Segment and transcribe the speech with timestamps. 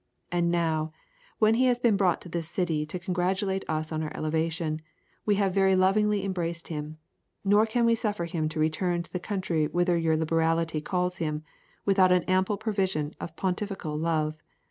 [0.31, 0.91] And now,
[1.37, 4.81] when he has been brought to this city to congratulate us on our elevation,
[5.27, 6.97] we have very lovingly embraced him;
[7.45, 11.43] nor can we suffer him to return to the country whither your liberality calls him,
[11.85, 14.39] without an ample provision of pontifical love.